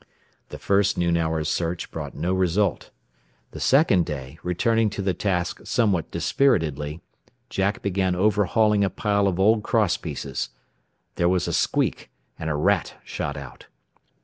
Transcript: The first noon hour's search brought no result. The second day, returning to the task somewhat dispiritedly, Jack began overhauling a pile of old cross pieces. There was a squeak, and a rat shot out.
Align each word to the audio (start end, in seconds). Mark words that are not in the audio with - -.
The 0.49 0.57
first 0.57 0.97
noon 0.97 1.15
hour's 1.15 1.47
search 1.47 1.91
brought 1.91 2.15
no 2.15 2.33
result. 2.33 2.89
The 3.51 3.59
second 3.59 4.03
day, 4.07 4.39
returning 4.41 4.89
to 4.89 5.01
the 5.03 5.13
task 5.13 5.61
somewhat 5.65 6.09
dispiritedly, 6.09 7.01
Jack 7.51 7.83
began 7.83 8.15
overhauling 8.15 8.83
a 8.83 8.89
pile 8.89 9.27
of 9.27 9.39
old 9.39 9.61
cross 9.61 9.97
pieces. 9.97 10.49
There 11.17 11.29
was 11.29 11.47
a 11.47 11.53
squeak, 11.53 12.09
and 12.39 12.49
a 12.49 12.55
rat 12.55 12.95
shot 13.03 13.37
out. 13.37 13.67